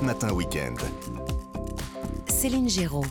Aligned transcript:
Europe 0.00 0.06
Matin 0.06 0.32
Weekend. 0.32 0.78
Céline 2.26 2.68
Géraud. 2.68 3.04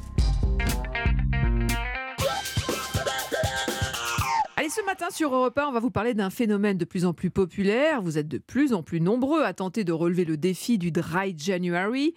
Allez, 4.55 4.69
ce 4.69 4.83
matin 4.85 5.07
sur 5.11 5.33
Europe 5.33 5.57
1, 5.57 5.67
on 5.67 5.71
va 5.71 5.79
vous 5.79 5.91
parler 5.91 6.13
d'un 6.13 6.29
phénomène 6.29 6.77
de 6.77 6.85
plus 6.85 7.05
en 7.05 7.13
plus 7.13 7.29
populaire. 7.29 8.01
Vous 8.01 8.17
êtes 8.17 8.27
de 8.27 8.37
plus 8.37 8.73
en 8.73 8.83
plus 8.83 9.01
nombreux 9.01 9.43
à 9.43 9.53
tenter 9.53 9.83
de 9.83 9.91
relever 9.91 10.25
le 10.25 10.37
défi 10.37 10.77
du 10.77 10.91
Dry 10.91 11.35
January, 11.37 12.13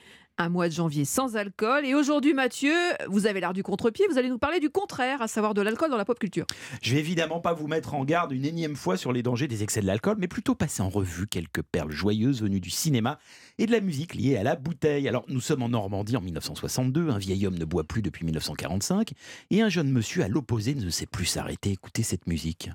mois 0.48 0.68
de 0.68 0.72
janvier 0.72 1.04
sans 1.04 1.36
alcool. 1.36 1.84
Et 1.84 1.94
aujourd'hui, 1.94 2.34
Mathieu, 2.34 2.74
vous 3.08 3.26
avez 3.26 3.40
l'air 3.40 3.52
du 3.52 3.62
contre-pied, 3.62 4.06
vous 4.10 4.18
allez 4.18 4.28
nous 4.28 4.38
parler 4.38 4.60
du 4.60 4.70
contraire, 4.70 5.22
à 5.22 5.28
savoir 5.28 5.54
de 5.54 5.62
l'alcool 5.62 5.90
dans 5.90 5.96
la 5.96 6.04
pop 6.04 6.18
culture. 6.18 6.46
Je 6.80 6.94
vais 6.94 7.00
évidemment 7.00 7.40
pas 7.40 7.52
vous 7.52 7.66
mettre 7.66 7.94
en 7.94 8.04
garde 8.04 8.32
une 8.32 8.44
énième 8.44 8.76
fois 8.76 8.96
sur 8.96 9.12
les 9.12 9.22
dangers 9.22 9.48
des 9.48 9.62
excès 9.62 9.80
de 9.80 9.86
l'alcool, 9.86 10.16
mais 10.18 10.28
plutôt 10.28 10.54
passer 10.54 10.82
en 10.82 10.88
revue 10.88 11.26
quelques 11.26 11.62
perles 11.62 11.92
joyeuses 11.92 12.42
venues 12.42 12.60
du 12.60 12.70
cinéma 12.70 13.18
et 13.58 13.66
de 13.66 13.72
la 13.72 13.80
musique 13.80 14.14
liée 14.14 14.36
à 14.36 14.42
la 14.42 14.56
bouteille. 14.56 15.08
Alors, 15.08 15.24
nous 15.28 15.40
sommes 15.40 15.62
en 15.62 15.68
Normandie 15.68 16.16
en 16.16 16.20
1962, 16.20 17.10
un 17.10 17.18
vieil 17.18 17.46
homme 17.46 17.58
ne 17.58 17.64
boit 17.64 17.84
plus 17.84 18.02
depuis 18.02 18.24
1945, 18.24 19.12
et 19.50 19.62
un 19.62 19.68
jeune 19.68 19.90
monsieur 19.90 20.22
à 20.22 20.28
l'opposé 20.28 20.74
ne 20.74 20.90
sait 20.90 21.06
plus 21.06 21.26
s'arrêter. 21.26 21.70
Écoutez 21.70 22.02
cette 22.02 22.26
musique. 22.26 22.70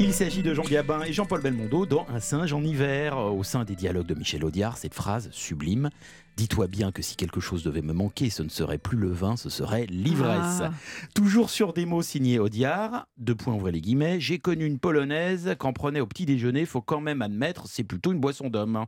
Il 0.00 0.14
s'agit 0.14 0.44
de 0.44 0.54
Jean 0.54 0.62
Gabin 0.62 1.02
et 1.02 1.12
Jean-Paul 1.12 1.42
Belmondo 1.42 1.84
dans 1.84 2.06
Un 2.08 2.20
singe 2.20 2.52
en 2.52 2.62
hiver. 2.62 3.18
Au 3.18 3.42
sein 3.42 3.64
des 3.64 3.74
dialogues 3.74 4.06
de 4.06 4.14
Michel 4.14 4.44
Audiard, 4.44 4.78
cette 4.78 4.94
phrase 4.94 5.28
sublime 5.32 5.90
Dis-toi 6.36 6.68
bien 6.68 6.92
que 6.92 7.02
si 7.02 7.16
quelque 7.16 7.40
chose 7.40 7.64
devait 7.64 7.82
me 7.82 7.92
manquer, 7.92 8.30
ce 8.30 8.44
ne 8.44 8.48
serait 8.48 8.78
plus 8.78 8.96
le 8.96 9.10
vin, 9.10 9.36
ce 9.36 9.50
serait 9.50 9.86
l'ivresse. 9.86 10.60
Ah. 10.62 10.70
Toujours 11.16 11.50
sur 11.50 11.72
des 11.72 11.84
mots 11.84 12.02
signés 12.02 12.38
Audiard, 12.38 13.08
deux 13.16 13.34
points 13.34 13.54
ouvrez 13.54 13.72
les 13.72 13.80
guillemets, 13.80 14.20
j'ai 14.20 14.38
connu 14.38 14.64
une 14.66 14.78
polonaise 14.78 15.56
qu'en 15.58 15.72
prenait 15.72 15.98
au 15.98 16.06
petit 16.06 16.26
déjeuner, 16.26 16.64
faut 16.64 16.80
quand 16.80 17.00
même 17.00 17.20
admettre, 17.20 17.66
c'est 17.66 17.82
plutôt 17.82 18.12
une 18.12 18.20
boisson 18.20 18.50
d'homme. 18.50 18.84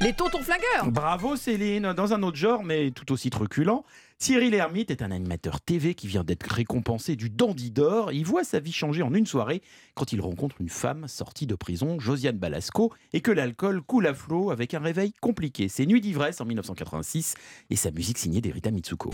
Les 0.00 0.12
tontons 0.12 0.42
flingueurs 0.42 0.92
Bravo 0.92 1.34
Céline, 1.34 1.92
dans 1.92 2.12
un 2.12 2.22
autre 2.22 2.36
genre, 2.36 2.62
mais 2.62 2.92
tout 2.92 3.10
aussi 3.10 3.30
truculent. 3.30 3.82
Cyril 4.18 4.54
Hermite 4.54 4.92
est 4.92 5.02
un 5.02 5.10
animateur 5.10 5.60
TV 5.60 5.94
qui 5.94 6.06
vient 6.06 6.22
d'être 6.22 6.44
récompensé 6.44 7.16
du 7.16 7.30
Dandy 7.30 7.72
d'Or. 7.72 8.12
Il 8.12 8.24
voit 8.24 8.44
sa 8.44 8.60
vie 8.60 8.72
changer 8.72 9.02
en 9.02 9.12
une 9.12 9.26
soirée 9.26 9.60
quand 9.94 10.12
il 10.12 10.20
rencontre 10.20 10.60
une 10.60 10.68
femme 10.68 11.08
sortie 11.08 11.46
de 11.48 11.56
prison, 11.56 11.98
Josiane 11.98 12.38
Balasco, 12.38 12.92
et 13.12 13.20
que 13.20 13.32
l'alcool 13.32 13.82
coule 13.82 14.06
à 14.06 14.14
flot 14.14 14.52
avec 14.52 14.72
un 14.72 14.80
réveil 14.80 15.12
compliqué. 15.20 15.68
C'est 15.68 15.86
Nuit 15.86 16.00
d'ivresse 16.00 16.40
en 16.40 16.44
1986 16.44 17.34
et 17.70 17.76
sa 17.76 17.90
musique 17.90 18.18
signée 18.18 18.40
d'Erita 18.40 18.70
Mitsuko. 18.70 19.10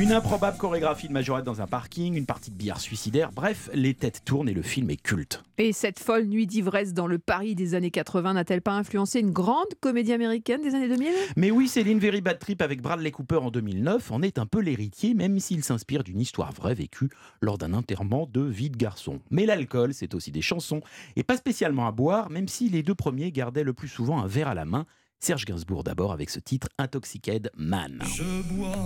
Une 0.00 0.12
improbable 0.12 0.56
chorégraphie 0.56 1.08
de 1.08 1.12
majorette 1.12 1.44
dans 1.44 1.60
un 1.60 1.66
parking, 1.66 2.14
une 2.14 2.24
partie 2.24 2.50
de 2.50 2.56
billard 2.56 2.80
suicidaire, 2.80 3.32
bref, 3.32 3.68
les 3.74 3.92
têtes 3.92 4.22
tournent 4.24 4.48
et 4.48 4.54
le 4.54 4.62
film 4.62 4.88
est 4.88 4.96
culte. 4.96 5.44
Et 5.58 5.74
cette 5.74 5.98
folle 5.98 6.24
nuit 6.24 6.46
d'ivresse 6.46 6.94
dans 6.94 7.06
le 7.06 7.18
Paris 7.18 7.54
des 7.54 7.74
années 7.74 7.90
80 7.90 8.32
n'a-t-elle 8.32 8.62
pas 8.62 8.72
influencé 8.72 9.20
une 9.20 9.30
grande 9.30 9.66
comédie 9.82 10.14
américaine 10.14 10.62
des 10.62 10.74
années 10.74 10.88
2000 10.88 11.12
Mais 11.36 11.50
oui, 11.50 11.68
Céline 11.68 11.98
Very 11.98 12.22
Bad 12.22 12.38
Trip 12.38 12.62
avec 12.62 12.80
Bradley 12.80 13.10
Cooper 13.10 13.36
en 13.42 13.50
2009 13.50 14.10
en 14.10 14.22
est 14.22 14.38
un 14.38 14.46
peu 14.46 14.60
l'héritier, 14.60 15.12
même 15.12 15.38
s'il 15.38 15.62
s'inspire 15.62 16.02
d'une 16.02 16.20
histoire 16.20 16.54
vraie 16.54 16.72
vécue 16.72 17.10
lors 17.42 17.58
d'un 17.58 17.74
enterrement 17.74 18.26
de 18.26 18.40
vie 18.40 18.70
de 18.70 18.78
garçon. 18.78 19.20
Mais 19.30 19.44
l'alcool, 19.44 19.92
c'est 19.92 20.14
aussi 20.14 20.30
des 20.30 20.40
chansons, 20.40 20.80
et 21.16 21.24
pas 21.24 21.36
spécialement 21.36 21.86
à 21.86 21.92
boire, 21.92 22.30
même 22.30 22.48
si 22.48 22.70
les 22.70 22.82
deux 22.82 22.94
premiers 22.94 23.32
gardaient 23.32 23.64
le 23.64 23.74
plus 23.74 23.88
souvent 23.88 24.18
un 24.22 24.26
verre 24.26 24.48
à 24.48 24.54
la 24.54 24.64
main. 24.64 24.86
Serge 25.18 25.44
Gainsbourg 25.44 25.84
d'abord 25.84 26.12
avec 26.12 26.30
ce 26.30 26.40
titre 26.40 26.70
Intoxicated 26.78 27.50
Man. 27.54 28.02
Je 28.16 28.54
bois 28.54 28.76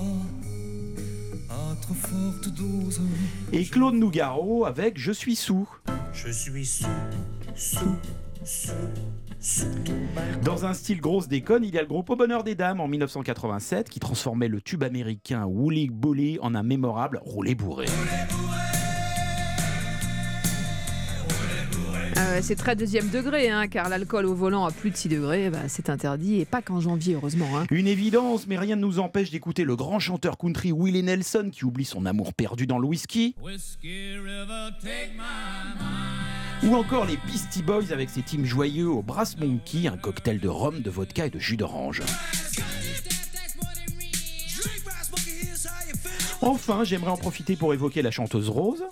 Et 3.52 3.64
Claude 3.64 3.94
Nougaro 3.94 4.64
avec 4.64 4.98
Je 4.98 5.12
suis 5.12 5.36
sous. 5.36 5.68
Je 6.12 6.30
suis 6.30 6.64
sous, 6.66 6.86
sous, 7.54 7.96
sous. 8.44 9.64
Dans 10.42 10.64
un 10.64 10.72
style 10.72 11.00
grosse 11.00 11.28
déconne, 11.28 11.64
il 11.64 11.74
y 11.74 11.78
a 11.78 11.82
le 11.82 11.88
groupe 11.88 12.08
Au 12.10 12.16
Bonheur 12.16 12.44
des 12.44 12.54
Dames 12.54 12.80
en 12.80 12.88
1987 12.88 13.90
qui 13.90 14.00
transformait 14.00 14.48
le 14.48 14.60
tube 14.60 14.82
américain 14.82 15.44
Woolly 15.44 15.88
Bully 15.90 16.38
en 16.40 16.54
un 16.54 16.62
mémorable 16.62 17.20
roulé 17.22 17.54
bourré. 17.54 17.86
Ah 17.88 18.73
ouais, 22.16 22.42
C'est 22.42 22.56
très 22.56 22.76
deuxième 22.76 23.08
degré, 23.10 23.50
hein, 23.50 23.66
car 23.68 23.88
l'alcool 23.88 24.26
au 24.26 24.34
volant 24.34 24.64
à 24.66 24.70
plus 24.70 24.90
de 24.90 24.96
6 24.96 25.08
degrés, 25.08 25.50
bah, 25.50 25.68
c'est 25.68 25.90
interdit, 25.90 26.40
et 26.40 26.44
pas 26.44 26.62
qu'en 26.62 26.80
janvier, 26.80 27.14
heureusement. 27.14 27.48
hein. 27.56 27.66
Une 27.70 27.86
évidence, 27.86 28.46
mais 28.46 28.58
rien 28.58 28.76
ne 28.76 28.80
nous 28.82 28.98
empêche 28.98 29.30
d'écouter 29.30 29.64
le 29.64 29.76
grand 29.76 29.98
chanteur 29.98 30.38
country 30.38 30.72
Willie 30.72 31.02
Nelson 31.02 31.50
qui 31.52 31.64
oublie 31.64 31.84
son 31.84 32.06
amour 32.06 32.34
perdu 32.34 32.66
dans 32.66 32.78
le 32.78 32.86
whisky, 32.86 33.34
ou 36.62 36.74
encore 36.76 37.04
les 37.04 37.18
Beastie 37.26 37.62
Boys 37.62 37.92
avec 37.92 38.08
ses 38.08 38.22
teams 38.22 38.44
joyeux 38.46 38.88
au 38.88 39.02
Brass 39.02 39.36
Monkey, 39.38 39.86
un 39.86 39.96
cocktail 39.98 40.40
de 40.40 40.48
rhum, 40.48 40.80
de 40.80 40.90
vodka 40.90 41.26
et 41.26 41.30
de 41.30 41.38
jus 41.38 41.56
d'orange. 41.56 42.00
Enfin, 46.40 46.84
j'aimerais 46.84 47.10
en 47.10 47.16
profiter 47.16 47.56
pour 47.56 47.72
évoquer 47.74 48.02
la 48.02 48.10
chanteuse 48.10 48.48
Rose, 48.48 48.84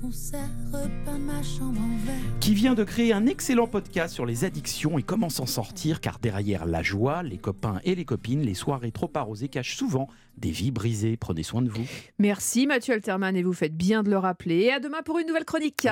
concert, 0.00 0.48
repeindre 0.72 1.18
ma 1.18 1.42
chambre 1.42 1.80
en 1.80 2.06
vert. 2.06 2.14
qui 2.40 2.54
vient 2.54 2.74
de 2.74 2.84
créer 2.84 3.12
un 3.12 3.26
excellent 3.26 3.66
podcast 3.66 4.14
sur 4.14 4.24
les 4.24 4.44
addictions 4.44 4.98
et 4.98 5.02
comment 5.02 5.28
s'en 5.28 5.46
sortir, 5.46 6.00
car 6.00 6.18
derrière 6.18 6.64
la 6.66 6.82
joie, 6.82 7.22
les 7.22 7.38
copains 7.38 7.80
et 7.84 7.94
les 7.94 8.04
copines, 8.04 8.40
les 8.40 8.54
soirées 8.54 8.92
trop 8.92 9.10
arrosées 9.14 9.48
cachent 9.48 9.76
souvent 9.76 10.08
des 10.38 10.50
vies 10.50 10.70
brisées. 10.70 11.16
Prenez 11.16 11.42
soin 11.42 11.60
de 11.60 11.68
vous. 11.68 11.84
Merci 12.18 12.66
Mathieu 12.66 12.94
Alterman, 12.94 13.36
et 13.36 13.42
vous 13.42 13.52
faites 13.52 13.76
bien 13.76 14.02
de 14.02 14.10
le 14.10 14.16
rappeler. 14.18 14.60
Et 14.60 14.72
à 14.72 14.80
demain 14.80 15.02
pour 15.04 15.18
une 15.18 15.26
nouvelle 15.26 15.44
chronique. 15.44 15.86